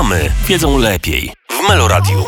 [0.00, 1.32] Mamy wiedzą lepiej.
[1.50, 2.24] W Meloradiu.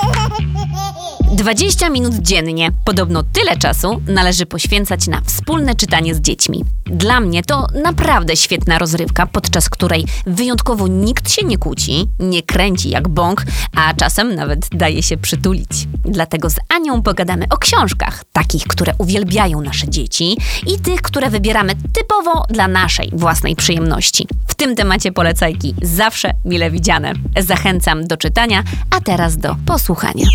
[1.33, 2.71] 20 minut dziennie.
[2.85, 6.65] Podobno tyle czasu należy poświęcać na wspólne czytanie z dziećmi.
[6.85, 12.91] Dla mnie to naprawdę świetna rozrywka, podczas której wyjątkowo nikt się nie kłóci, nie kręci
[12.91, 13.45] jak bąk,
[13.77, 15.71] a czasem nawet daje się przytulić.
[16.05, 20.37] Dlatego z Anią pogadamy o książkach, takich, które uwielbiają nasze dzieci
[20.67, 24.27] i tych, które wybieramy typowo dla naszej własnej przyjemności.
[24.47, 27.13] W tym temacie polecajki zawsze mile widziane.
[27.41, 30.27] Zachęcam do czytania, a teraz do posłuchania.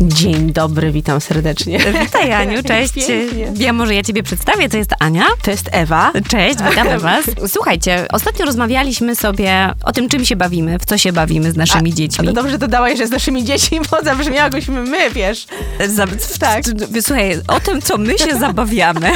[0.00, 1.78] Dzień dobry, witam serdecznie.
[2.02, 2.94] Witaj Aniu, cześć.
[2.94, 3.52] Pięknie.
[3.56, 5.26] Ja może ja ciebie przedstawię, to jest Ania.
[5.42, 6.12] To jest Ewa.
[6.28, 7.24] Cześć, witamy was.
[7.46, 11.94] Słuchajcie, ostatnio rozmawialiśmy sobie o tym, czym się bawimy, w co się bawimy z naszymi
[11.94, 12.26] dziećmi.
[12.26, 15.46] No dobrze dodałaś, że z naszymi dziećmi, bo zabrzmiało jakbyśmy my, wiesz.
[15.88, 16.06] Za,
[16.40, 16.64] tak.
[17.00, 19.10] Słuchaj, o tym, co my się zabawiamy,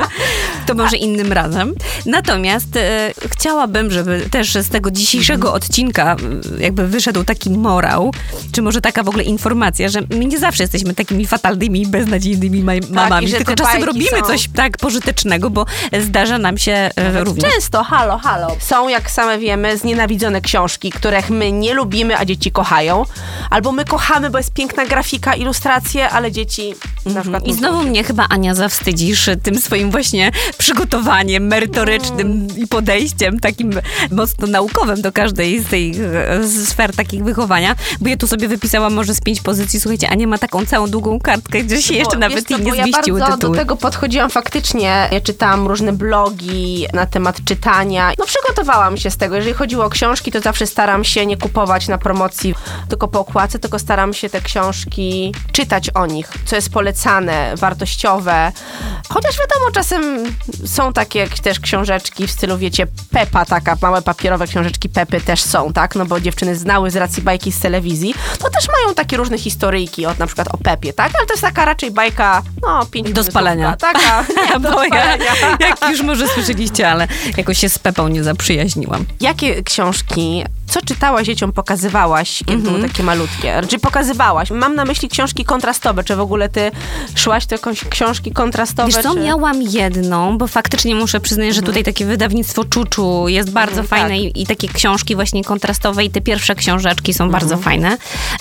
[0.66, 1.74] to może innym razem.
[2.06, 6.16] Natomiast e, chciałabym, żeby też z tego dzisiejszego odcinka
[6.58, 8.14] e, jakby wyszedł taki morał,
[8.52, 12.90] czy może taka w ogóle informacja, że my nie zawsze jesteśmy takimi fatalnymi, beznadziejnymi maj-
[12.90, 15.66] mamami, tylko czasem robimy są- coś tak pożytecznego, bo
[16.00, 17.52] zdarza nam się e, również.
[17.52, 18.56] Często, halo, halo.
[18.60, 23.04] Są, jak same wiemy, znienawidzone książki, których my nie lubimy, a dzieci kochają.
[23.50, 26.74] Albo my kochamy, bo jest piękna grafika, ilustracje, ale dzieci
[27.06, 27.46] na przykład...
[27.46, 33.70] I znowu mnie chyba, Ania, zawstydzisz tym swoim właśnie przygotowaniem merytorycznym i podejściem takim
[34.10, 38.94] mocno naukowym do każdej z tej e, sfer takich wychowania, bo ja tu sobie wypisałam
[38.94, 42.20] może z pięć pozycji, słuchajcie, Ania ma taką całą długą kartkę, gdzie się jeszcze Bo,
[42.20, 43.56] nawet co, i nie ja zmieściły bardzo tytuły.
[43.56, 45.08] do tego podchodziłam faktycznie.
[45.12, 48.12] Ja czytałam różne blogi na temat czytania.
[48.18, 49.36] No przygotowałam się z tego.
[49.36, 52.54] Jeżeli chodziło o książki, to zawsze staram się nie kupować na promocji
[52.88, 58.52] tylko po okładce, tylko staram się te książki czytać o nich, co jest polecane, wartościowe.
[59.08, 60.24] Chociaż wiadomo, czasem
[60.66, 65.72] są takie też książeczki w stylu, wiecie, Pepa, taka małe papierowe książeczki Pepy też są,
[65.72, 65.94] tak?
[65.94, 68.14] No bo dziewczyny znały z racji bajki z telewizji.
[68.38, 71.10] To też mają takie różne historyjki, od na przykład o Pepie, tak?
[71.18, 73.76] Ale to jest taka raczej bajka, no, pięć Do spalenia.
[73.76, 74.24] Taka,
[74.54, 75.24] nie, do Bo ja, spalenia.
[75.60, 79.04] jak już może słyszeliście, ale jakoś się z Pepą nie zaprzyjaźniłam.
[79.20, 82.76] Jakie książki, co czytałaś dzieciom, pokazywałaś, kiedy Mhm.
[82.76, 83.60] były takie malutkie?
[83.68, 84.50] Czy pokazywałaś?
[84.50, 86.04] Mam na myśli książki kontrastowe.
[86.04, 86.70] Czy w ogóle ty
[87.14, 88.88] szłaś do jakąś książki kontrastowe?
[88.92, 89.20] Wiesz co, czy...
[89.20, 94.08] miałam jedną, bo faktycznie muszę przyznać, że tutaj takie wydawnictwo Czuczu jest bardzo Mhm, fajne
[94.08, 94.36] tak.
[94.36, 97.62] i, i takie książki właśnie kontrastowe i te pierwsze książeczki są bardzo Mhm.
[97.62, 97.96] fajne,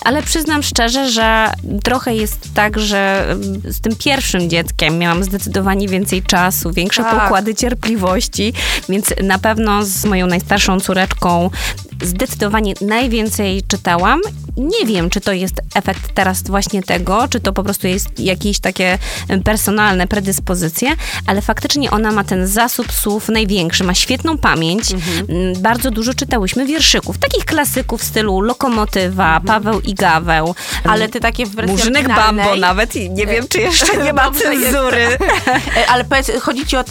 [0.05, 1.51] ale przyznam szczerze, że
[1.83, 7.21] trochę jest tak, że z tym pierwszym dzieckiem miałam zdecydowanie więcej czasu, większe Tak.
[7.21, 8.53] pokłady cierpliwości,
[8.89, 11.49] więc na pewno z moją najstarszą córeczką
[12.03, 14.19] zdecydowanie najwięcej czytałam.
[14.57, 18.59] Nie wiem, czy to jest efekt teraz właśnie tego, czy to po prostu jest jakieś
[18.59, 18.97] takie
[19.43, 20.89] personalne predyspozycje,
[21.27, 24.83] ale faktycznie ona ma ten zasób słów największy, ma świetną pamięć.
[24.91, 30.55] Mm, Bardzo dużo czytałyśmy wierszyków, takich klasyków w stylu Lokomotywa, Paweł i Gaweł.
[30.83, 34.31] Ale ty takie w wersji Murzynek Bambo nawet i nie wiem, czy jeszcze nie ma
[34.31, 35.07] cenzury.
[35.77, 36.85] E, Ale powiedz, chodzi ci o ym,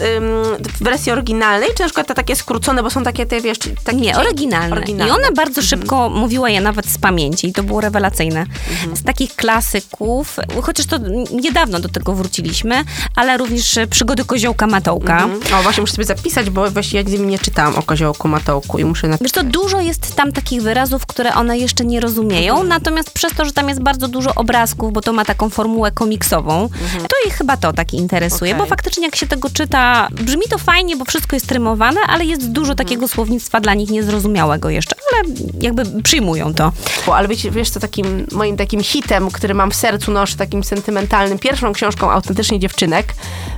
[0.79, 3.99] w wersji oryginalnej, czy na przykład te takie skrócone, bo są takie, te wiesz, takie
[3.99, 4.77] Nie, oryginalne.
[4.77, 4.98] oryginalne.
[5.07, 8.47] I ona bardzo szybko mówiła je nawet z pamięci i to było rewelacyjne.
[8.95, 10.99] Z takich klasyków, chociaż to
[11.33, 12.85] niedawno do tego wróciliśmy,
[13.17, 15.25] ale również przygody koziołka Matołka.
[15.25, 15.55] Mhm.
[15.55, 19.09] O, właśnie muszę sobie zapisać, bo właśnie ja nie czytałam o koziołku Matołku i muszę
[19.09, 19.23] napisać.
[19.23, 23.45] Wiesz to dużo jest tam takich wyrazów, które one jeszcze nie rozumieją, natomiast przez to,
[23.45, 26.69] że tam jest bardzo dużo obrazków, bo to ma taką formułę komiksową,
[27.09, 28.63] to ich chyba to tak interesuje, Okej.
[28.63, 32.51] bo faktycznie jak się tego czyta, brzmi to fajnie, bo wszystko jest trymowane, ale jest
[32.51, 36.73] dużo takiego słownictwa dla nich niezrozumiałego jeszcze, ale jakby przyjmują to.
[37.07, 40.65] Bo, ale wiecie, wiesz co, takim moim takim hitem, który mam w sercu noszę, takim
[40.65, 43.15] sentymentalnym, pierwszą książką autentycznie dziewczynek,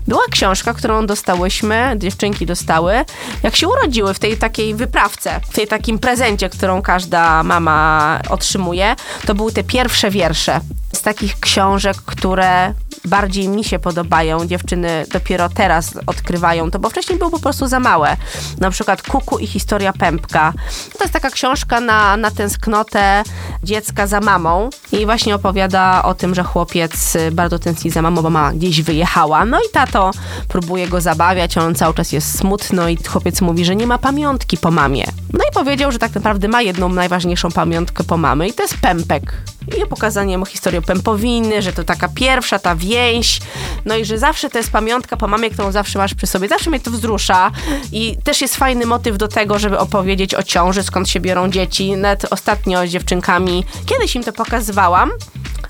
[0.08, 3.04] była książka, którą dostałyśmy, dziewczynki dostały,
[3.42, 8.96] jak się urodziły w tej takiej wyprawce, w tej takim prezencie, którą każda mama otrzymuje.
[9.26, 10.60] To były te pierwsze wiersze
[10.92, 12.74] z takich książek, które
[13.04, 14.46] bardziej mi się podobają.
[14.46, 18.16] Dziewczyny dopiero teraz odkrywają to, bo wcześniej było po prostu za małe.
[18.58, 20.52] Na przykład Kuku i historia Pępka.
[20.98, 23.22] To jest taka książka na, na tęsknotę
[23.62, 28.22] dziecka za mamą i właśnie opowiada o tym, że chłopiec y, bardzo tęskni za mamą,
[28.22, 29.44] bo mama gdzieś wyjechała.
[29.44, 30.10] No i tato
[30.48, 34.56] próbuje go zabawiać, on cały czas jest smutno i chłopiec mówi, że nie ma pamiątki
[34.56, 35.04] po mamie.
[35.32, 38.76] No i powiedział, że tak naprawdę ma jedną najważniejszą pamiątkę po mamy i to jest
[38.78, 39.32] pępek.
[39.78, 43.40] I pokazanie mu historii pępowiny, że to taka pierwsza, ta więź,
[43.84, 46.48] no i że zawsze to jest pamiątka po mamie, którą zawsze masz przy sobie.
[46.48, 47.50] Zawsze mnie to wzrusza
[47.92, 51.96] i też jest fajny motyw do tego, żeby opowiedzieć o ciąży, skąd się biorą dzieci.
[51.96, 55.10] Nawet ostatnio z dziewczynkami, kiedyś im to pokazywałam,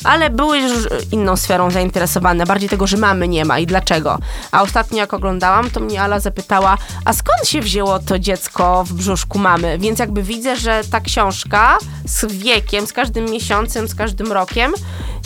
[0.05, 4.19] ale były już inną sferą zainteresowane, bardziej tego, że mamy nie ma i dlaczego.
[4.53, 8.93] A ostatnio jak oglądałam, to mnie Ala zapytała, a skąd się wzięło to dziecko w
[8.93, 9.79] brzuszku mamy?
[9.79, 14.73] Więc jakby widzę, że ta książka z wiekiem, z każdym miesiącem, z każdym rokiem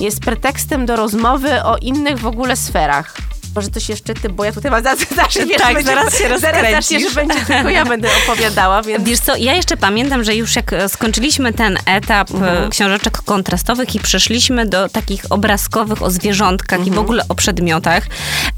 [0.01, 3.34] jest pretekstem do rozmowy o innych w ogóle sferach.
[3.55, 6.39] Może coś jeszcze ty, bo ja tutaj mam zaraz, zaraz, wiesz, Tak, będzie, zaraz się
[6.39, 9.05] zaraz zaczniesz, będzie tylko ja będę opowiadała, więc...
[9.05, 13.95] Wiesz co, ja jeszcze pamiętam, że już jak e, skończyliśmy ten etap e, książeczek kontrastowych
[13.95, 18.07] i przeszliśmy do takich obrazkowych o zwierzątkach i w ogóle o przedmiotach,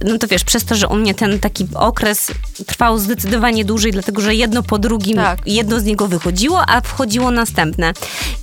[0.04, 2.30] no to wiesz, przez to, że u mnie ten taki okres
[2.66, 5.38] trwał zdecydowanie dłużej, dlatego że jedno po drugim, Tak.
[5.46, 7.92] jedno z niego wychodziło, a wchodziło następne.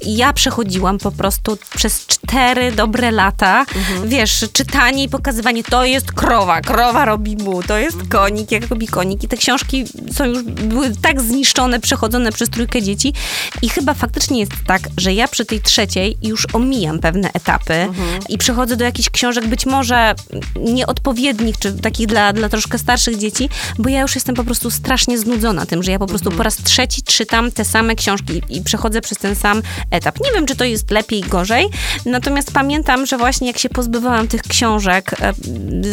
[0.02, 3.66] I ja przechodziłam po prostu przez cztery dobre lata,
[4.06, 8.88] wiesz, czytanie i pokazywanie, to jest krowa, krowa robi mu, to jest konik, jak robi
[8.88, 9.24] konik.
[9.24, 13.14] I te książki są już, były tak zniszczone, przechodzone przez trójkę dzieci
[13.62, 17.88] i chyba faktycznie jest tak, że ja przy tej trzeciej już omijam pewne etapy
[18.30, 20.16] i przechodzę do jakichś książek być może
[20.56, 23.50] nieodpowiednich, czy takich dla, dla troszkę starszych dzieci,
[23.80, 26.56] bo ja już jestem po prostu strasznie znudzona tym, że ja po prostu po raz
[26.56, 29.62] trzeci czytam te same książki i przechodzę przez ten sam
[29.92, 30.20] etap.
[30.26, 31.70] Nie wiem, czy to jest lepiej, gorzej,
[32.06, 35.34] natomiast pamiętam, że właśnie jak się pozbywałam tych książek e,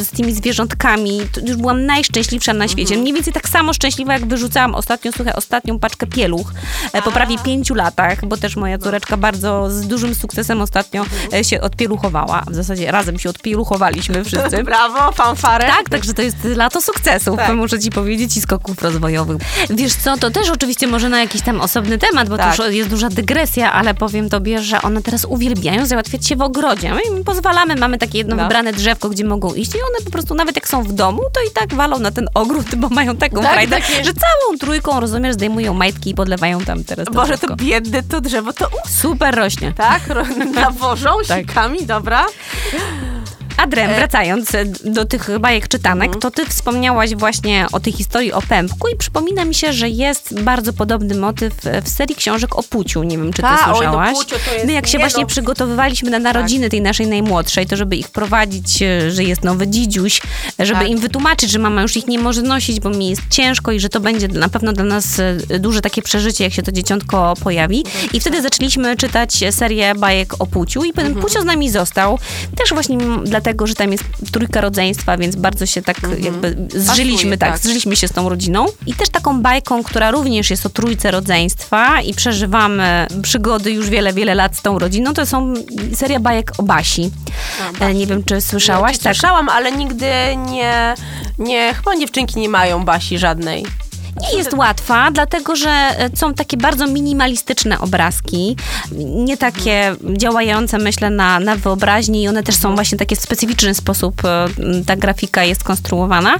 [0.05, 2.97] z tymi zwierzątkami, to już byłam najszczęśliwsza na świecie.
[2.97, 6.53] Mniej więcej tak samo szczęśliwa, jak wyrzucałam ostatnio, słuchaj, ostatnią paczkę pieluch
[6.93, 11.05] e, po prawie pięciu latach, bo też moja córeczka bardzo z dużym sukcesem ostatnio
[11.35, 12.43] e, się odpieluchowała.
[12.51, 14.63] W zasadzie razem się odpieluchowaliśmy wszyscy.
[14.65, 15.63] Brawo, fanfare.
[15.67, 17.57] Tak, także to jest lato sukcesów, Tak.
[17.57, 19.43] muszę ci powiedzieć, i skoków rozwojowych.
[19.71, 22.57] Wiesz co, to też oczywiście może na jakiś tam osobny temat, bo Tak.
[22.57, 26.43] to już jest duża dygresja, ale powiem tobie, że one teraz uwielbiają załatwiać się w
[26.43, 26.95] ogrodzie.
[26.95, 28.43] My im pozwalamy, mamy takie jedno No.
[28.43, 31.41] wybrane drzewko, gdzie mogą iść i one po prostu nawet jak są w domu, to
[31.51, 35.01] i tak walą na ten ogród, bo mają taką Tak, frajdę, takie- że całą trójką,
[35.01, 39.35] rozumiesz, zdejmują majtki i podlewają tam teraz to Boże, to biedne to drzewo, to Super
[39.35, 39.73] rośnie.
[39.77, 40.01] tak?
[40.55, 41.39] Nawożą Tak.
[41.41, 42.27] sikami, dobra.
[43.57, 46.21] Adrem, wracając e, do tych bajek czytanek, Mhm.
[46.21, 50.41] to ty wspomniałaś właśnie o tej historii o pępku i przypomina mi się, że jest
[50.43, 51.55] bardzo podobny motyw
[51.85, 53.03] w serii książek o Puciu.
[53.03, 54.15] Nie wiem, czy ty Ta, oj, no słyszałaś.
[54.19, 55.27] Puciu to jest- My jak się nie właśnie no.
[55.29, 60.21] przygotowywaliśmy na narodziny tej naszej najmłodszej, to żeby ich prowadzić, e, że jest nowy dzidziuś,
[60.59, 60.89] żeby Tak.
[60.91, 63.89] im wytłumaczyć, że mama już ich nie może nosić, bo mi jest ciężko i że
[63.89, 67.85] to będzie na pewno dla nas e, duże takie przeżycie, jak się to dzieciątko pojawi.
[68.13, 72.19] I wtedy zaczęliśmy czytać serię bajek o Puciu i potem Pucio z nami został.
[72.57, 77.17] Też właśnie m- dlatego, że tam jest trójka rodzeństwa, więc bardzo się tak jakby zżyliśmy,
[77.17, 77.59] Pasuje, tak, tak.
[77.59, 78.67] zżyliśmy się z tą rodziną.
[78.87, 84.13] I też taką bajką, która również jest o trójce rodzeństwa i przeżywamy przygody już wiele,
[84.13, 85.55] wiele lat z tą rodziną, to są
[85.95, 87.11] seria bajek o Basi.
[87.81, 88.99] E, Nie wiem, czy słyszałaś?
[88.99, 89.15] tak.
[89.17, 90.07] Słyszałam, ale nigdy
[90.51, 90.95] nie,
[91.39, 93.67] nie, chyba dziewczynki nie mają basi żadnej.
[94.21, 98.57] Nie jest łatwa, dlatego że e, są takie bardzo minimalistyczne obrazki,
[99.15, 103.75] nie takie działające, myślę, na, na wyobraźni i one też są właśnie takie w specyficzny
[103.75, 104.49] sposób e,
[104.87, 106.37] ta grafika jest konstruowana.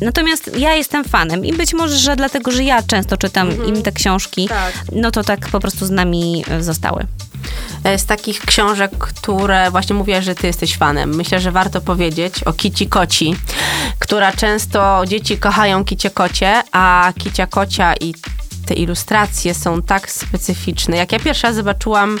[0.00, 3.92] Natomiast ja jestem fanem i być może, że dlatego, że ja często czytam im te
[3.92, 4.74] książki, Tak.
[4.92, 7.06] no to tak po prostu z nami e, zostały.
[7.84, 11.14] E, Z takich książek, które właśnie mówiłaś, że ty jesteś fanem.
[11.16, 13.36] Myślę, że warto powiedzieć o Kici Koci,
[13.98, 18.14] która często dzieci kochają Kicie Kocie, a Kicia Kocia i
[18.72, 20.96] te ilustracje są tak specyficzne.
[20.96, 22.18] Jak ja pierwszy raz zobaczyłam,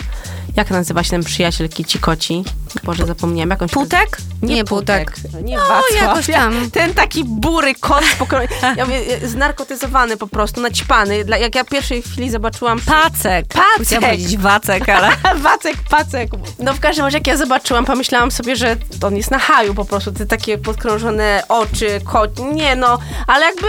[0.56, 2.44] jak nazywa się ten przyjaciel Kici Koci?
[2.84, 3.50] Boże, zapomniałam.
[3.50, 4.00] Jak on się nazywa?
[4.00, 4.18] Putek?
[4.42, 5.14] Nie Putek.
[5.42, 6.02] Nie No, Wacław.
[6.02, 6.70] jakoś tam.
[6.70, 8.48] Ten taki bury kot pokroj...
[8.76, 11.24] ja mówię, e, znarkotyzowany po prostu, naćpany.
[11.24, 12.80] Dla- Jak ja pierwszej chwili zobaczyłam...
[12.80, 13.46] Pacek.
[13.46, 13.86] Pacek.
[13.86, 15.08] Chciałam powiedzieć Wacek, ale...
[15.48, 16.30] Wacek, pacek.
[16.58, 19.84] No w każdym razie jak ja zobaczyłam, pomyślałam sobie, że on jest na haju po
[19.84, 23.66] prostu, te takie podkrążone oczy, kot, nie no, ale jakby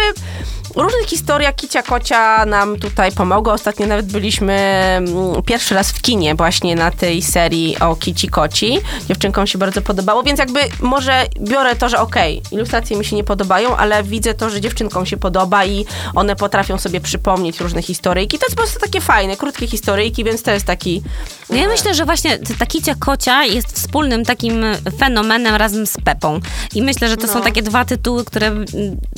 [0.76, 3.54] różne historie Kicia Kocia nam tutaj pomogły.
[3.54, 8.80] Ostatnio nawet byliśmy mm, pierwszy raz w kinie właśnie na tej serii o Kici Koci.
[9.08, 13.24] Dziewczynkom się bardzo podobało, więc jakby może biorę to, że okej, ilustracje mi się nie
[13.24, 18.40] podobają, ale widzę to, że dziewczynkom się podoba i one potrafią sobie przypomnieć różne historyjki.
[18.40, 21.02] To jest po prostu takie fajne, krótkie historyjki, więc to jest taki...
[21.50, 24.64] No ja myślę, że właśnie ta kicia kocia jest wspólnym takim
[25.00, 26.40] fenomenem razem z Pepą.
[26.76, 27.42] I myślę, że to są No.
[27.42, 28.52] takie dwa tytuły, które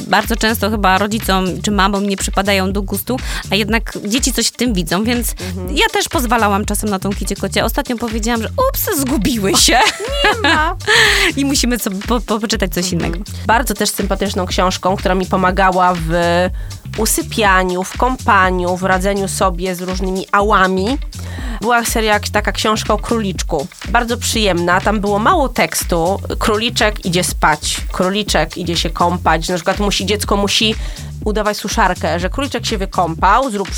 [0.08, 3.18] bardzo często chyba rodzicom czy mamom nie przypadają do gustu,
[3.52, 5.78] a jednak dzieci coś w tym widzą, więc Mhm.
[5.78, 7.66] ja też pozwalałam czasem na tą kicię kocie.
[7.66, 9.80] Ostatnio powiedziałam, że ups, zgubiły się.
[10.24, 10.76] Nie ma.
[11.38, 13.20] I musimy sobie po, po, poczytać coś innego.
[13.46, 16.10] Bardzo też sympatyczną książką, która mi pomagała w
[16.98, 20.98] usypianiu, w kąpaniu, w radzeniu sobie z różnymi ałami.
[21.62, 23.68] Była seria, taka książka o króliczku.
[23.90, 26.20] Bardzo przyjemna, tam było mało tekstu.
[26.40, 29.50] Króliczek idzie spać, króliczek idzie się kąpać.
[29.50, 30.76] Na przykład musi, dziecko musi
[31.26, 33.70] udawać suszarkę, że króliczek się wykąpał, zrób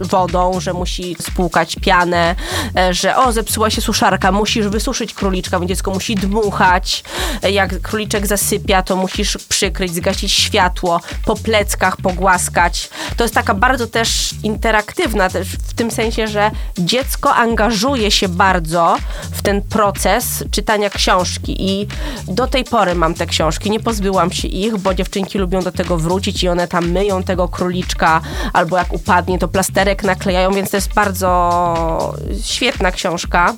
[0.00, 2.34] wodą, że musi spłukać pianę,
[2.76, 7.04] e, że o, zepsuła się suszarka, musisz wysuszyć króliczka, więc dziecko musi dmuchać.
[7.42, 12.90] E, Jak króliczek zasypia, to musisz przykryć, zgasić światło, po pleckach pogłaskać.
[13.16, 18.96] To jest taka bardzo też interaktywna, też w tym sensie, że dziecko angażuje się bardzo
[19.32, 21.86] w ten proces czytania książki i
[22.28, 25.96] do tej pory mam te książki, nie pozbyłam się ich, bo dziewczynki lubią do tego
[25.96, 28.20] wrócić i one tam myją tego króliczka,
[28.52, 33.54] albo jak upadnie, to plasterek naklejają, więc to jest bardzo świetna książka,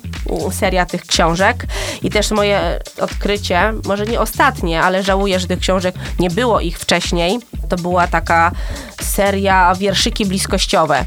[0.51, 1.67] seria tych książek.
[2.03, 6.79] I też moje odkrycie, może nie ostatnie, ale żałuję, że tych książek nie było ich
[6.79, 8.51] wcześniej, to była taka
[9.01, 11.05] seria wierszyki bliskościowe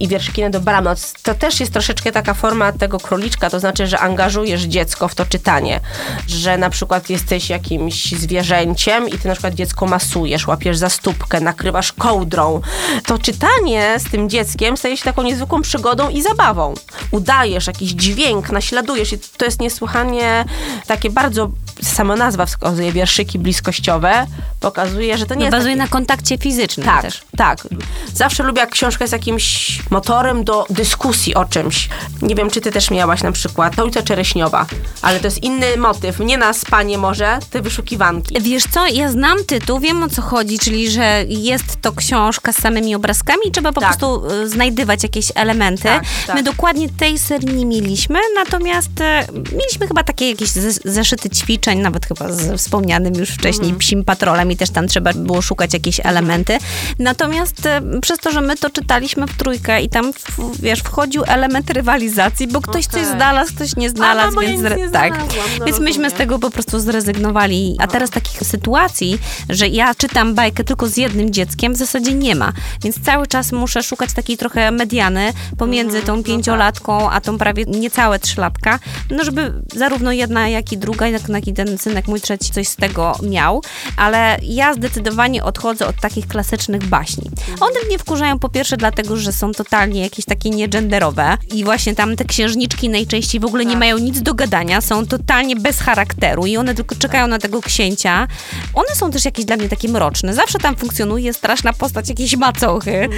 [0.00, 1.12] i wierszyki na dobranoc.
[1.22, 5.26] To też jest troszeczkę taka forma tego króliczka, to znaczy, że angażujesz dziecko w to
[5.26, 5.80] czytanie,
[6.28, 11.40] że na przykład jesteś jakimś zwierzęciem i ty na przykład dziecko masujesz, łapiesz za stópkę,
[11.40, 12.60] nakrywasz kołdrą.
[13.06, 16.74] To czytanie z tym dzieckiem staje się taką niezwykłą przygodą i zabawą.
[17.10, 20.44] Udajesz jakiś dźwięk, naśladujesz i to jest niesłychanie
[20.86, 21.50] takie bardzo,
[21.82, 24.26] sama nazwa wskazuje, wierszyki bliskościowe,
[24.60, 27.22] pokazuje, że to nie No, jest bazuje takie- na kontakcie fizycznym tak, też.
[27.36, 27.68] tak.
[28.14, 31.88] Zawsze lubię, jak książka jest jakimś motorem do dyskusji o czymś.
[32.22, 34.66] Nie wiem, czy ty też miałaś na przykład Ulica Czereśniowa,
[35.02, 36.18] ale to jest inny motyw.
[36.20, 38.40] Nie na spanie może, te wyszukiwanki.
[38.40, 42.56] Wiesz co, ja znam tytuł, wiem o co chodzi, czyli że jest to książka z
[42.56, 43.88] samymi obrazkami i trzeba po Tak.
[43.90, 45.82] prostu y, znajdywać jakieś elementy.
[45.82, 46.36] Tak, tak.
[46.36, 51.63] My dokładnie tej serii nie mieliśmy, natomiast e, mieliśmy chyba takie jakieś zes- zeszyty ćwiczeń,
[51.82, 53.78] nawet chyba z wspomnianym już wcześniej Mhm.
[53.78, 56.58] Psim Patrolem i też tam trzeba było szukać jakieś elementy.
[56.98, 60.12] Natomiast e, przez to, że my to czytaliśmy w trójkę i tam,
[60.58, 63.16] wiesz, wchodził element rywalizacji, bo ktoś coś Okej.
[63.16, 65.18] znalazł, ktoś nie znalazł, ja więc nie tak.
[65.58, 67.76] no więc myśmy z tego po prostu zrezygnowali.
[67.78, 69.18] A teraz takich sytuacji,
[69.48, 72.52] że ja czytam bajkę tylko z jednym dzieckiem, w zasadzie nie ma.
[72.82, 77.38] Więc cały czas muszę szukać takiej trochę mediany pomiędzy Mhm, no tą pięciolatką, a tą
[77.38, 78.78] prawie niecałe trzylatka,
[79.10, 82.68] no żeby zarówno jedna, jak i druga, jak, jak i ten synek mój trzeci coś
[82.68, 83.62] z tego miał.
[83.96, 87.30] Ale ja zdecydowanie odchodzę od takich klasycznych baśni.
[87.60, 92.16] One mnie wkurzają po pierwsze dlatego, że są totalnie jakieś takie niegenderowe i właśnie tam
[92.16, 93.80] te księżniczki najczęściej w ogóle nie Tak.
[93.80, 98.28] mają nic do gadania, są totalnie bez charakteru i one tylko czekają na tego księcia.
[98.74, 100.34] One są też jakieś dla mnie takie mroczne.
[100.34, 103.08] Zawsze tam funkcjonuje straszna postać jakiejś macochy.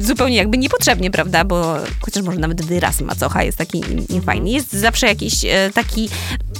[0.00, 1.44] Zupełnie jakby niepotrzebnie, prawda?
[1.44, 4.50] Bo chociaż może nawet wyraz macocha jest taki niefajny.
[4.50, 6.08] Jest zawsze jakiś e, taki...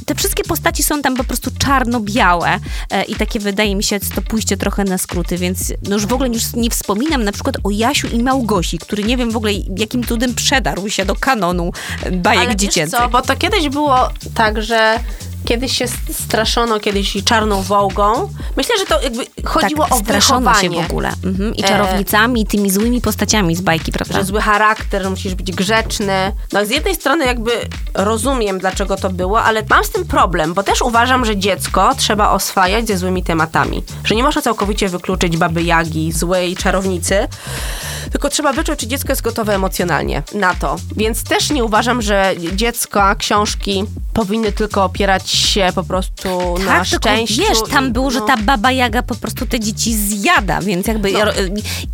[0.07, 2.59] Te wszystkie postaci są tam po prostu czarno-białe
[2.91, 6.13] e, i takie wydaje mi się to pójście trochę na skróty, więc no już w
[6.13, 9.53] ogóle już nie wspominam na przykład o Jasiu i Małgosi, który nie wiem w ogóle
[9.77, 11.73] jakim cudem przedarł się do kanonu
[12.03, 12.99] e, bajek Ale wiesz dziecięcych.
[12.99, 15.01] co, bo to kiedyś było tak, że
[15.45, 18.29] kiedyś się straszono kiedyś czarną wołgą.
[18.57, 20.89] Myślę, że to jakby chodziło tak, o straszono się wychowanie.
[20.89, 21.13] w ogóle.
[21.25, 21.55] Mhm.
[21.55, 24.15] I E, czarownicami, i tymi złymi postaciami z bajki, prawda?
[24.15, 26.33] że zły charakter, że musisz być grzeczny.
[26.53, 27.51] No z jednej strony jakby
[27.95, 32.31] rozumiem, dlaczego to było, ale mam z tym problem, bo też uważam, że dziecko trzeba
[32.31, 33.83] oswajać ze złymi tematami.
[34.05, 37.29] Że nie można całkowicie wykluczyć baby Jagi, złej czarownicy,
[38.13, 40.77] tylko trzeba wyczuć, czy dziecko jest gotowe emocjonalnie na to.
[40.97, 46.89] Więc też nie uważam, że dziecko, książki powinny tylko opierać się po prostu na tak,
[46.89, 47.43] tylko szczęściu.
[47.49, 48.27] wiesz, tam było, że no.
[48.27, 51.19] ta baba Jaga po prostu te dzieci zjada, więc jakby No.
[51.19, 51.27] ja,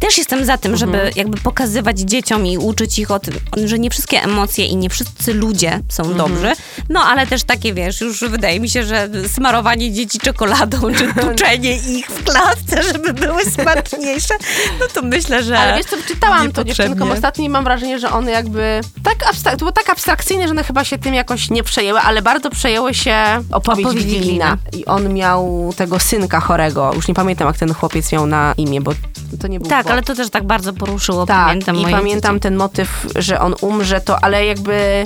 [0.00, 1.12] też jestem za tym, żeby Mhm.
[1.16, 5.34] jakby pokazywać dzieciom i uczyć ich o tym, że nie wszystkie emocje i nie wszyscy
[5.34, 6.18] ludzie są Mhm.
[6.18, 6.52] dobrzy,
[6.88, 11.76] no ale też takie, wiesz, już wydaje mi się, że smarowanie dzieci czekoladą, czy tuczenie
[11.76, 14.34] ich w klatce, żeby były smaczniejsze,
[14.80, 18.10] no to myślę, że Ale wiesz co, czytałam to dziewczynkom ostatnio i mam wrażenie, że
[18.10, 21.62] one jakby tak abstrak- to było tak abstrakcyjne, że one chyba się tym jakoś nie
[21.62, 23.16] przejęły, ale bardzo przejęły się
[23.52, 24.56] opowieść Opowieść Wigilina.
[24.72, 26.92] I on miał tego synka chorego.
[26.94, 28.92] Już nie pamiętam, jak ten chłopiec miał na imię, bo
[29.40, 32.42] to nie był Tak, ale to też tak bardzo poruszyło, Tak, pamiętam i pamiętam dzieci.
[32.42, 35.04] ten motyw, że on umrze, to ale jakby...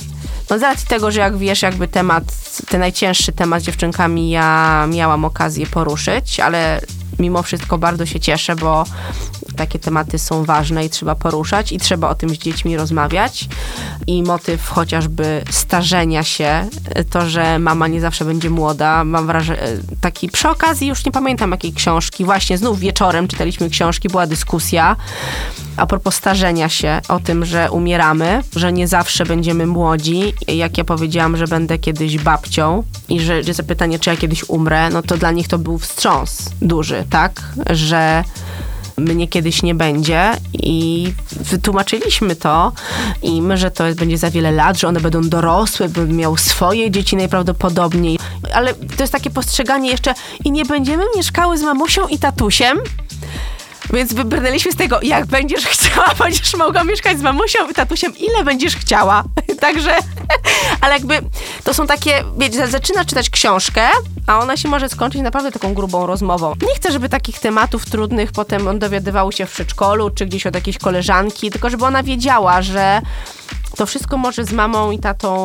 [0.50, 2.24] No z racji tego, że jak wiesz, jakby temat,
[2.68, 6.80] ten najcięższy temat z dziewczynkami ja miałam okazję poruszyć, ale
[7.18, 8.84] mimo wszystko bardzo się cieszę, bo
[9.61, 13.49] takie tematy są ważne i trzeba poruszać i trzeba o tym z dziećmi rozmawiać.
[14.07, 16.67] I motyw chociażby starzenia się,
[17.11, 19.62] to, że mama nie zawsze będzie młoda, mam wrażenie,
[20.00, 24.97] taki przy okazji już nie pamiętam jakiej książki, właśnie znów wieczorem czytaliśmy książki, była dyskusja
[25.76, 30.35] a propos starzenia się, o tym, że umieramy, że nie zawsze będziemy młodzi.
[30.49, 34.90] Jak ja powiedziałam, że będę kiedyś babcią i że że zapytanie, czy ja kiedyś umrę,
[34.90, 37.43] no to dla nich to był wstrząs duży, tak?
[37.71, 38.25] Że
[39.00, 42.73] mnie kiedyś nie będzie i wytłumaczyliśmy to
[43.23, 47.16] im, że to będzie za wiele lat, że one będą dorosłe, będą miały swoje dzieci
[47.16, 48.19] najprawdopodobniej.
[48.54, 50.14] Ale to jest takie postrzeganie jeszcze
[50.45, 52.78] i nie będziemy mieszkały z mamusią i tatusiem,
[53.92, 58.44] Więc wybrnęliśmy z tego, jak będziesz chciała, będziesz mogła mieszkać z mamusią i tatusiem, ile
[58.44, 59.25] będziesz chciała.
[59.60, 59.96] Także,
[60.80, 61.20] ale jakby
[61.64, 63.88] to są takie, wiecie, zaczyna czytać książkę,
[64.26, 66.54] a ona się może skończyć naprawdę taką grubą rozmową.
[66.68, 70.54] Nie chcę, żeby takich tematów trudnych potem on dowiadywał się w przedszkolu, czy gdzieś od
[70.54, 73.02] jakiejś koleżanki, tylko żeby ona wiedziała, że
[73.76, 75.44] to wszystko może z mamą i tatą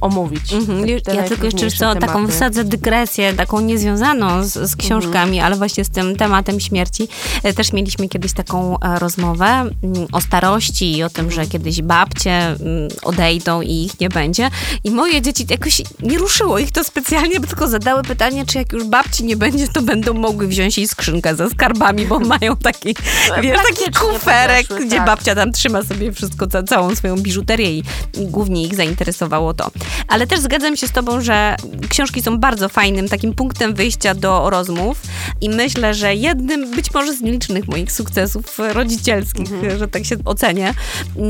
[0.00, 0.52] omówić.
[0.52, 0.84] Mhm.
[1.04, 2.32] Te- Ja tylko jeszcze co, taką tematy.
[2.32, 7.08] wsadzę dygresję, taką niezwiązaną z, z książkami, ale właśnie z tym tematem śmierci.
[7.42, 9.70] E, Też mieliśmy kiedyś taką e, rozmowę mm,
[10.12, 12.58] o starości i o tym, że kiedyś babcie mm,
[13.02, 14.50] odejdą i ich nie będzie.
[14.84, 18.72] I moje dzieci jakoś nie ruszyło ich to specjalnie, bo tylko zadały pytanie, czy jak
[18.72, 22.94] już babci nie będzie, to będą mogły wziąć jej skrzynkę ze skarbami, bo mają taki,
[23.42, 25.06] wiesz, taki kuferek, gdzie tak.
[25.06, 27.82] babcia tam trzyma sobie wszystko, ca- całą swoją biżuterię i,
[28.20, 29.70] i głównie ich zainteresowało to.
[30.08, 31.56] Ale też zgadzam się z tobą, że
[31.88, 35.02] książki są bardzo fajnym takim punktem wyjścia do rozmów
[35.40, 40.74] i myślę, że jednym być może z nielicznych moich sukcesów rodzicielskich, że tak się ocenię,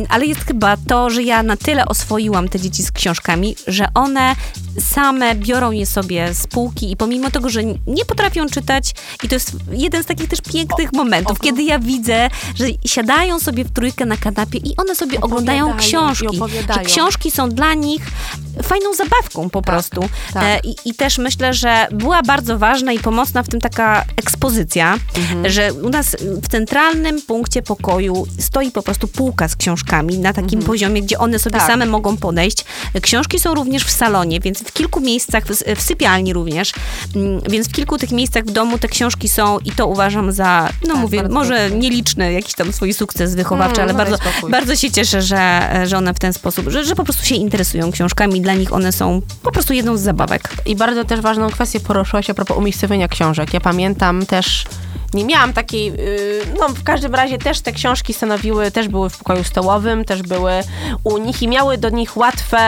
[0.09, 4.35] ale jest chyba to, że ja na tyle oswoiłam te dzieci z książkami, że one
[4.79, 9.35] same biorą je sobie z półki i pomimo tego, że nie potrafią czytać i to
[9.35, 14.07] jest jeden z takich też pięknych momentów, kiedy ja widzę, że siadają sobie w trójkę
[14.07, 16.39] na kanapie i one sobie oglądają i książki.
[16.75, 18.03] Że książki są dla nich
[18.63, 20.09] fajną zabawką po prostu.
[20.35, 20.43] tak.
[20.45, 24.99] E, I, I też myślę, że była bardzo ważna i pomocna w tym taka ekspozycja,
[25.19, 25.51] Mhm.
[25.51, 30.63] że u nas w centralnym punkcie pokoju stoi po prostu półka z książkami na takim
[30.63, 31.67] poziomie, gdzie one sobie Tak.
[31.71, 32.65] same mogą podejść.
[33.03, 36.73] Książki są również w salonie, więc w kilku miejscach, w, w sypialni również,
[37.17, 40.69] Mm, więc w kilku tych miejscach w domu te książki są i to uważam za,
[40.89, 44.77] no mówię, bardzo może nieliczny jakiś tam swój sukces wychowawczy, Mm, ale daj bardzo, bardzo
[44.77, 48.40] się cieszę, że, że one w ten sposób, że, że po prostu się interesują książkami.
[48.43, 50.43] Dla nich one są po prostu jedną z zabawek.
[50.67, 53.55] I bardzo też ważną kwestię poruszyłaś a propos umiejscowienia książek.
[53.55, 54.65] Ja pamiętam też,
[55.15, 59.19] nie miałam takiej, yy, no w każdym razie też te książki stanowiły, też były w
[59.19, 60.53] pokoju stołowym, też były
[61.05, 62.59] u nich i miały do nich łatwe,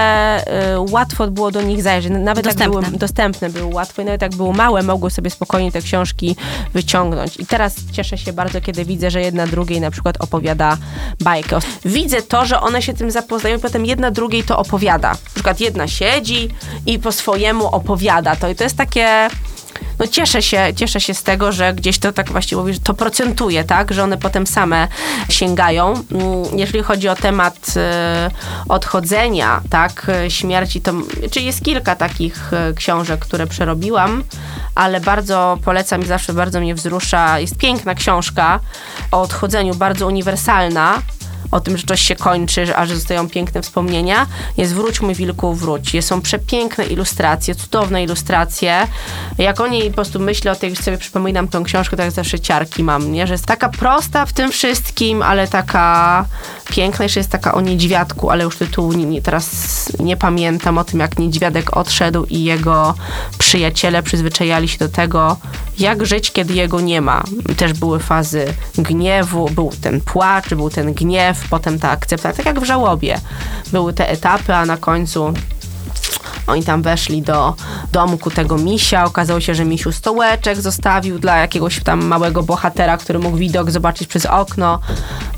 [0.77, 2.13] yy, łatwo było do nich zajrzeć.
[2.19, 2.77] Nawet Dostępne.
[2.77, 6.37] jak były dostępne, były łatwe i nawet jak były małe, mogły sobie spokojnie te książki
[6.75, 7.37] wyciągnąć.
[7.37, 10.77] I teraz cieszę się bardzo, kiedy widzę, że jedna drugiej na przykład opowiada
[11.21, 11.59] bajkę.
[11.85, 15.11] Widzę to, że one się tym zapoznają i potem jedna drugiej to opowiada.
[15.11, 16.49] Na przykład jedna siedzi
[16.87, 19.29] i po swojemu opowiada to i to jest takie
[19.99, 22.95] no cieszę się, cieszę się z tego, że gdzieś to tak właściwie mówi, że to
[22.95, 24.89] procentuje, tak, że one potem same
[25.29, 25.95] sięgają.
[25.95, 28.31] Mm, Jeżeli chodzi o temat e,
[28.69, 30.93] odchodzenia, tak, e, śmierci, to
[31.31, 34.25] czy jest kilka takich e, książek, które przerobiłam,
[34.75, 37.39] ale bardzo polecam i zawsze bardzo mnie wzrusza.
[37.39, 38.61] Jest piękna książka
[39.11, 41.03] o odchodzeniu, bardzo uniwersalna
[41.53, 45.55] o tym, że coś się kończy, a że zostają piękne wspomnienia, jest Wróć mój wilku,
[45.55, 45.95] wróć.
[45.95, 48.87] Jest, są przepiękne ilustracje, cudowne ilustracje.
[49.39, 52.85] Jak o niej po prostu myślę o tej, sobie przypominam tą książkę, tak zawsze ciarki
[52.85, 53.27] mam, nie?
[53.27, 56.25] Że jest taka prosta w tym wszystkim, ale taka
[56.71, 57.03] piękna.
[57.03, 59.49] Jeszcze jest taka o niedźwiadku, ale już tytułu nie, nie, teraz
[60.01, 62.95] nie pamiętam o tym, jak niedźwiadek odszedł i jego
[63.39, 65.37] przyjaciele przyzwyczajali się do tego,
[65.79, 67.23] jak żyć, kiedy jego nie ma.
[67.57, 72.61] Też były fazy gniewu, był ten płacz, był ten gniew, potem ta akceptacja, tak jak
[72.61, 73.21] w żałobie.
[73.73, 75.35] Były te etapy, a na końcu
[76.53, 77.55] oni tam weszli do
[77.93, 79.05] domku tego misia.
[79.05, 84.09] Okazało się, że misiu stołeczek zostawił dla jakiegoś tam małego bohatera, który mógł widok zobaczyć
[84.09, 84.81] przez okno.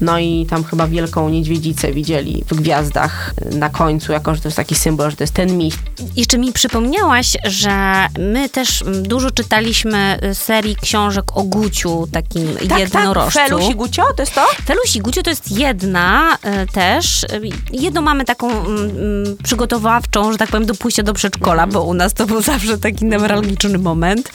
[0.00, 4.56] No i tam chyba wielką niedźwiedzicę widzieli w gwiazdach na końcu, jako że to jest
[4.56, 5.74] taki symbol, że to jest ten miś.
[6.16, 12.48] Jeszcze mi przypomniałaś, że my też dużo czytaliśmy y, serii książek o Guciu, takim
[12.78, 13.38] jednorożcu.
[13.38, 14.46] Tak, Feluś i Gucio, to jest to?
[14.64, 17.22] Feluś i Gucio to jest jedna y, też.
[17.22, 17.28] Y,
[17.72, 22.14] Jedną mamy taką mm, przygotowawczą, że tak powiem, do pójścia do przedszkola, bo u nas
[22.14, 24.30] to był zawsze taki newralgiczny moment.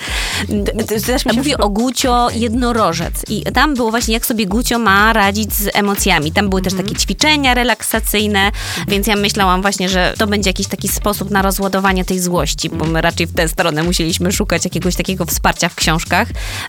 [1.36, 6.32] Mówię o Gucio jednorożec i tam było właśnie, jak sobie Gucio ma radzić z emocjami.
[6.32, 8.52] Tam były też takie ćwiczenia relaksacyjne,
[8.88, 12.86] więc ja myślałam właśnie, że to będzie jakiś taki sposób na rozładowanie tej złości, bo
[12.86, 16.28] my raczej w tę stronę musieliśmy szukać jakiegoś takiego wsparcia w książkach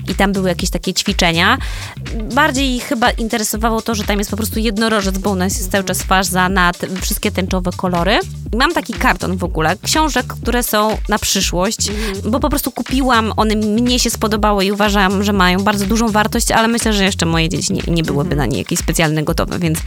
[0.09, 1.59] i tam były jakieś takie ćwiczenia.
[2.35, 5.85] Bardziej chyba interesowało to, że tam jest po prostu jednorożec, bo u nas jest cały
[5.85, 8.19] czas faza na wszystkie tęczowe kolory.
[8.57, 11.91] Mam taki karton w ogóle, książek, które są na przyszłość,
[12.25, 16.51] bo po prostu kupiłam, one mnie się spodobały i uważam, że mają bardzo dużą wartość,
[16.51, 19.79] ale myślę, że jeszcze moje dzieci nie, nie byłyby na nie jakieś specjalne gotowe, więc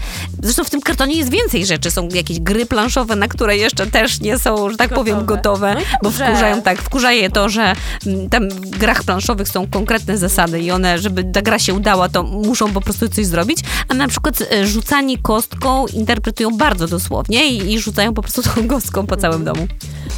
[0.44, 4.20] zresztą w tym kartonie jest więcej rzeczy, są jakieś gry planszowe, na które jeszcze też
[4.20, 5.36] nie są, że tak powiem, Gotowe.
[5.36, 7.74] gotowe, No bo wkurzają tak, wkurza je to, że
[8.08, 12.10] mm, tam w grach planszowych są konkretne zasady i one, żeby ta gra się udała,
[12.10, 17.48] to muszą po prostu coś zrobić, a na przykład e, rzucanie kostką interpretują bardzo dosłownie
[17.48, 19.68] i, i rzucają po prostu tą kostką po całym domu.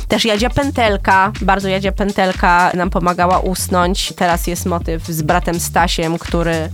[0.08, 4.14] Też Jadzia Pętelka, bardzo Jadzia Pętelka nam pomagała usnąć.
[4.16, 6.70] Teraz jest motyw z bratem Stasiem, który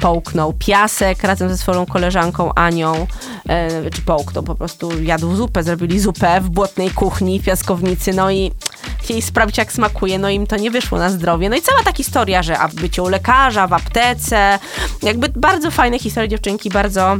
[0.00, 3.06] połknął piasek razem ze swoją koleżanką Anią,
[3.48, 8.52] e, czy połknął, po prostu jadł zupę, zrobili zupę w błotnej kuchni, piaskownicy, no i
[8.98, 11.48] chcieli sprawdzić, jak smakuje, no im to nie wyszło na zdrowie.
[11.48, 14.58] No i cała ta historia, że a bycie u lekarza, w aptece,
[15.02, 17.16] jakby bardzo fajne historie dziewczynki, bardzo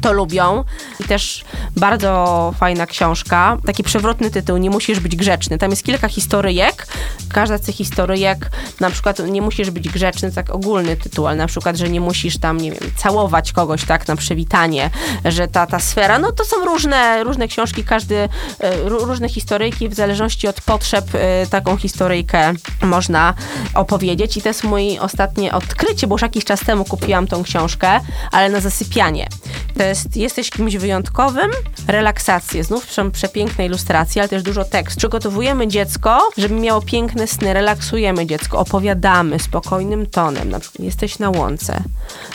[0.00, 0.64] to lubią.
[1.00, 1.44] I też
[1.76, 5.58] bardzo fajna książka, taki przewrotny tytuł, Nie musisz być grzeczny.
[5.58, 6.86] Tam jest kilka historyjek.
[7.32, 11.46] Każda z tych historyjek, na przykład nie musisz być grzeczny, tak ogólny tytuł, ale na
[11.46, 14.90] przykład, że nie musisz tam, nie wiem, całować kogoś tak na przywitanie,
[15.24, 18.28] że ta, ta sfera, no to są różne, różne książki, każdy, e,
[18.88, 22.52] różne historyjki, w zależności od potrzeb e, taką historyjkę
[22.82, 23.34] można
[23.74, 24.36] opowiedzieć.
[24.36, 28.00] I to jest mój ostatnie odkrycie, bo już jakiś czas temu kupiłam tą książkę,
[28.32, 29.28] ale na zasypianie.
[29.78, 31.50] To jest Jesteś kimś wyjątkowym,
[31.88, 34.98] relaksacje, znów są przepiękne ilustracje, ale też dużo tekstu.
[34.98, 41.30] Przygotowujemy dziecko, żeby miało piękne sny, relaksujemy dziecko, opowiadamy spokojnym tonem, na przykład jesteś na
[41.30, 41.82] łące,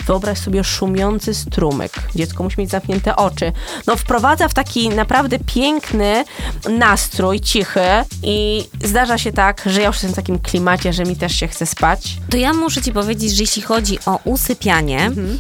[0.06, 3.52] wyobraź sobie szumiący strumyk, dziecko musi mieć zamknięte oczy.
[3.88, 6.24] No wprowadza w taki naprawdę piękny
[6.70, 7.80] nastrój, cichy
[8.24, 11.48] i zdarza się tak, że ja już jestem w takim klimacie, że mi też się
[11.48, 12.18] chce spać.
[12.30, 15.38] To ja muszę ci powiedzieć, że jeśli chodzi o usypianie, mhm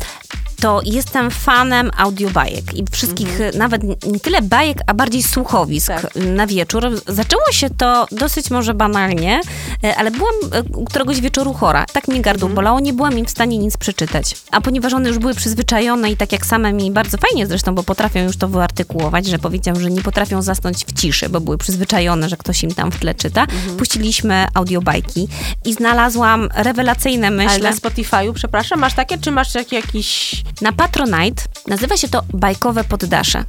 [0.59, 3.57] to jestem fanem audiobajek i wszystkich, mhm.
[3.57, 6.15] nawet nie tyle bajek, a bardziej słuchowisk tak.
[6.15, 7.01] na wieczór.
[7.07, 9.41] Zaczęło się to dosyć może banalnie,
[9.83, 11.85] e, ale byłam e, któregoś wieczoru chora.
[11.93, 12.55] Tak mnie gardło mhm.
[12.55, 14.35] bolało, nie byłam im w stanie nic przeczytać.
[14.51, 17.83] A ponieważ one już były przyzwyczajone i tak jak same mi bardzo fajnie zresztą, bo
[17.83, 22.29] potrafią już to wyartykułować, że powiedział, że nie potrafią zasnąć w ciszy, bo były przyzwyczajone,
[22.29, 23.41] że ktoś im tam w tle czyta.
[23.41, 23.77] Mhm.
[23.77, 25.27] Puściliśmy audiobajki
[25.65, 27.51] i znalazłam rewelacyjne myśli.
[27.51, 32.83] Ale na Spotify'u, przepraszam, masz takie, czy masz jakiś na Patronite nazywa się to bajkowe
[32.83, 33.43] poddasze.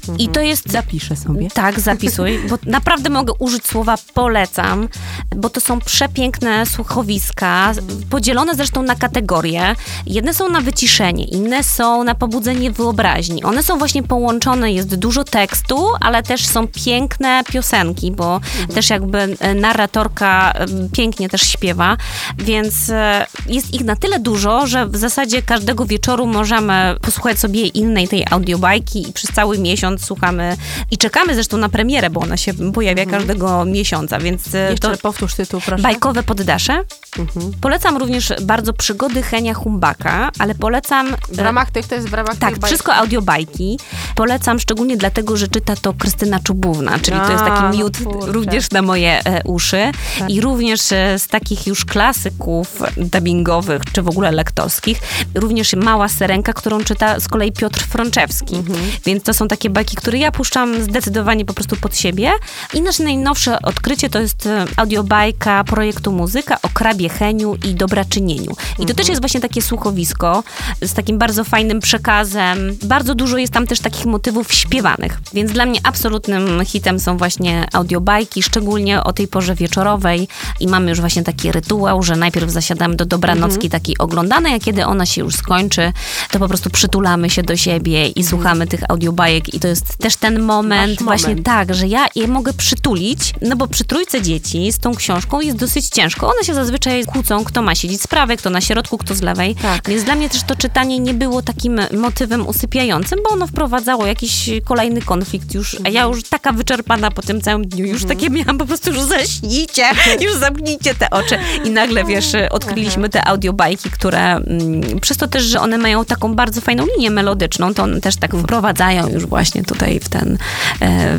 [0.00, 0.18] Mhm.
[0.18, 0.70] I to jest...
[0.70, 1.50] Zapiszę sobie.
[1.50, 4.88] Tak, zapisuj, bo naprawdę mogę użyć słowa polecam,
[5.36, 7.72] bo to są przepiękne słuchowiska,
[8.10, 9.74] podzielone zresztą na kategorie.
[10.06, 13.44] Jedne są na wyciszenie, inne są na pobudzenie wyobraźni.
[13.44, 18.68] One są właśnie połączone, jest dużo tekstu, ale też są piękne piosenki, bo mhm.
[18.68, 20.54] też jakby e, narratorka
[20.92, 21.96] pięknie też śpiewa,
[22.38, 27.66] więc e, jest ich na tyle dużo, że w zasadzie każdego wieczoru możemy posłuchać sobie
[27.66, 30.56] innej tej audiobajki i przez cały miesiąc słuchamy
[30.90, 33.18] i czekamy zresztą na premierę, bo ona się pojawia mhm.
[33.20, 35.82] każdego miesiąca, więc e, Jeszcze to powtórz tytuł, proszę.
[35.82, 36.84] Bajkowe poddasze.
[37.18, 37.52] Mhm.
[37.60, 41.16] Polecam również bardzo przygody Henia Humbaka, ale polecam...
[41.32, 43.78] W ramach tych, to jest w ramach Tak, wszystko audiobajki.
[44.14, 48.26] Polecam szczególnie dlatego, że czyta to Krystyna Czubówna, czyli A, to jest taki miód no
[48.26, 49.92] również na moje e, uszy.
[50.18, 50.30] Tak.
[50.30, 55.00] I również e, z takich już klasyków dubbingowych, czy w ogóle lektorskich,
[55.34, 58.56] również Mała Serenka, którą czyta z kolei Piotr Frączewski.
[58.56, 58.78] Mhm.
[59.04, 62.32] Więc to są takie bajki, które ja puszczam zdecydowanie po prostu pod siebie.
[62.74, 68.50] I nasze najnowsze odkrycie to jest e, audiobajka projektu Muzyka o krabie Heniu i dobraczynieniu.
[68.50, 68.96] I to mhm.
[68.96, 70.42] też jest właśnie takie słuchowisko
[70.82, 72.58] z takim bardzo fajnym przekazem.
[72.84, 75.20] Bardzo dużo jest tam też takich motywów śpiewanych.
[75.34, 80.28] Więc dla mnie absolutnym hitem są właśnie audiobajki, szczególnie o tej porze wieczorowej.
[80.60, 83.70] I mamy już właśnie taki rytuał, że najpierw zasiadamy do dobranocki mhm.
[83.70, 85.92] takiej oglądanej, a kiedy ona się już skończy,
[86.30, 90.16] to po prostu przytulamy się do siebie i słuchamy tych audiobajek i to jest też
[90.16, 91.46] ten moment, właśnie moment.
[91.46, 95.56] tak, że ja je mogę przytulić, no bo przy trójce dzieci z tą książką jest
[95.56, 96.28] dosyć ciężko.
[96.28, 99.54] One się zazwyczaj kłócą, kto ma siedzieć z prawej, kto na środku, kto z lewej.
[99.54, 99.88] Tak.
[99.88, 104.50] Więc dla mnie też to czytanie nie było takim motywem usypiającym, bo ono wprowadzało jakiś
[104.64, 108.18] kolejny konflikt już, a ja już taka wyczerpana po tym całym dniu, już mhm.
[108.18, 109.84] takie miałam po prostu, już zaśnijcie,
[110.24, 111.38] już zamknijcie te oczy.
[111.64, 116.34] I nagle, wiesz, odkryliśmy te audiobajki, które mm, przez to też, że one mają taką
[116.34, 120.38] bardzo fajną linię melodyczną, to one też tak wprowadzają już właśnie tutaj w ten...
[120.82, 121.18] E,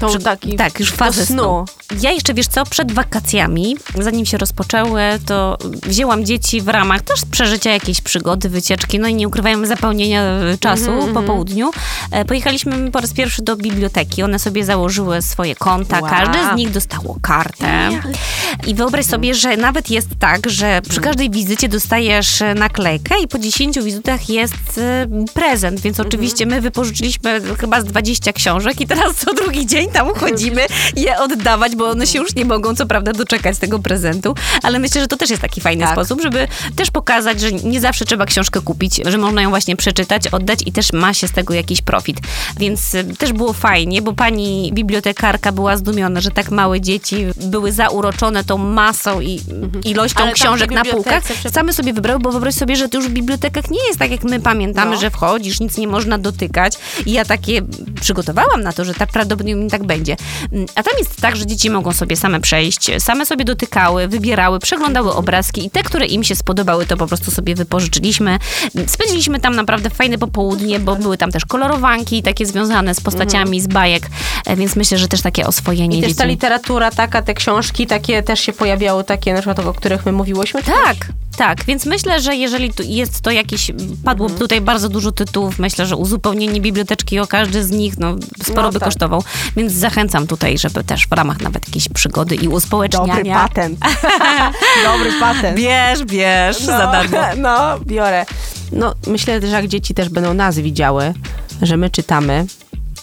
[0.00, 1.64] Tą przy, taki tak, już fazę snu.
[2.00, 7.20] Ja jeszcze, wiesz co, przed wakacjami, zanim się rozpoczęły, to wzięłam dzieci w ramach też
[7.30, 10.22] przeżycia jakiejś przygody, wycieczki, no i nie ukrywajmy zapełnienia
[10.60, 11.14] czasu mm -hmm.
[11.14, 11.70] po południu.
[12.10, 14.22] E, pojechaliśmy po raz pierwszy do biblioteki.
[14.22, 16.10] One sobie założyły swoje konta, wow.
[16.10, 17.90] każde z nich dostało kartę.
[18.66, 23.38] I wyobraź sobie, że nawet jest tak, że przy każdej wizycie dostajesz naklejkę i po
[23.38, 29.14] 10 wizytach jest y, prezent, więc oczywiście my wypożyczyliśmy chyba z 20 książek i teraz
[29.14, 33.12] co drugi dzień tam chodzimy je oddawać, bo one się już nie mogą co prawda
[33.12, 35.92] doczekać tego prezentu, ale myślę, że to też jest taki fajny tak.
[35.92, 40.28] sposób, żeby też pokazać, że nie zawsze trzeba książkę kupić, że można ją właśnie przeczytać,
[40.28, 42.16] oddać i też ma się z tego jakiś profit.
[42.58, 47.72] Więc y, też było fajnie, bo pani bibliotekarka była zdumiona, że tak małe dzieci były
[47.72, 49.84] zauroczone tą masą i mhm.
[49.84, 51.22] ilością książek na półkach.
[51.52, 54.24] Same sobie wybrały, bo wyobraź sobie, że to już w bibliotekach nie jest tak jak
[54.30, 55.00] my pamiętamy, No.
[55.00, 56.78] że wchodzisz, nic nie można dotykać.
[57.06, 57.62] I ja takie
[58.00, 60.16] przygotowałam na to, że tak prawdopodobnie tak będzie.
[60.52, 64.58] Mm, A tam jest tak, że dzieci mogą sobie same przejść, same sobie dotykały, wybierały,
[64.58, 68.38] przeglądały obrazki i te, które im się spodobały, to po prostu sobie wypożyczyliśmy.
[68.86, 73.66] Spędziliśmy tam naprawdę fajne popołudnie, bo były tam też kolorowanki takie związane z postaciami z
[73.66, 74.06] bajek,
[74.46, 76.18] e, więc myślę, że też takie oswojenie I też dzieci.
[76.18, 80.12] ta literatura taka, te książki takie też się pojawiały, takie na przykład o których my
[80.12, 80.62] mówiłyśmy.
[80.62, 80.96] Tak,
[81.36, 83.70] tak, więc myślę, że jeżeli jest to jakieś,
[84.04, 84.40] padło Mhm.
[84.40, 88.72] tutaj bardzo dużo tytułów, myślę, że uzupełnienie biblioteczki o każdy z nich, no sporo No
[88.72, 88.88] by tak.
[88.88, 89.24] kosztował,
[89.56, 93.14] więc zachęcam tutaj, żeby też w ramach nawet jakiejś przygody i uspołeczniania.
[93.16, 93.78] Dobry patent.
[94.84, 95.56] Dobry patent.
[95.56, 97.18] Bierz, bierz, za darmo.
[97.42, 98.26] No, biorę.
[98.72, 101.14] No, myślę, że jak dzieci też będą nas widziały,
[101.62, 102.46] że my czytamy.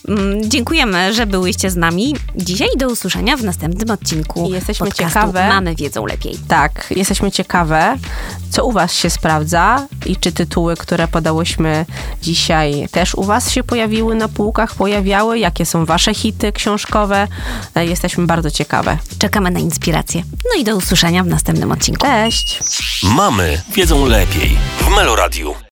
[0.08, 5.48] Mm, Dziękujemy, że byłyście z nami dzisiaj do usłyszenia w następnym odcinku jesteśmy podcastu ciekawe.
[5.48, 6.38] Mamy wiedzą lepiej.
[6.48, 7.98] Tak, jesteśmy ciekawe,
[8.50, 11.86] co u was się sprawdza i czy tytuły, które podałyśmy
[12.22, 17.28] dzisiaj też u was się pojawiły na półkach, pojawiały, jakie są wasze hity książkowe.
[17.76, 18.98] E, Jesteśmy bardzo ciekawe.
[19.20, 20.24] Czekamy na inspirację.
[20.54, 22.06] No i do usłyszenia w następnym odcinku.
[22.06, 22.60] Cześć!
[23.04, 25.56] Mamy wiedzą lepiej w Meloradiu.